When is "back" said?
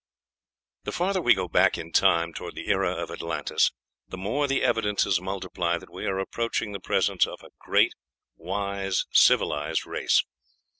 1.47-1.77